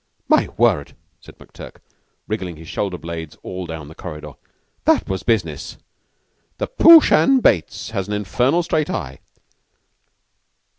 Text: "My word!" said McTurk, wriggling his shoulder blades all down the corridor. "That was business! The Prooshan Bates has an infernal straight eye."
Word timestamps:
"My 0.27 0.47
word!" 0.57 0.95
said 1.19 1.37
McTurk, 1.37 1.75
wriggling 2.27 2.55
his 2.55 2.67
shoulder 2.67 2.97
blades 2.97 3.37
all 3.43 3.67
down 3.67 3.87
the 3.87 3.93
corridor. 3.93 4.33
"That 4.85 5.07
was 5.07 5.21
business! 5.21 5.77
The 6.57 6.65
Prooshan 6.65 7.39
Bates 7.39 7.91
has 7.91 8.07
an 8.07 8.15
infernal 8.15 8.63
straight 8.63 8.89
eye." 8.89 9.19